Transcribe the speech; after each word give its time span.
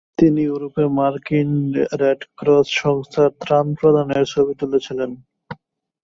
তিনি 0.17 0.41
ইউরোপে 0.43 0.83
মার্কিন 0.97 1.51
রেড 2.01 2.21
ক্রস 2.37 2.67
সংস্থায় 2.81 3.31
ত্রাণ 3.41 3.65
প্রদানের 3.79 4.23
ছবি 4.25 4.53
তুলেছিলেন। 4.61 5.11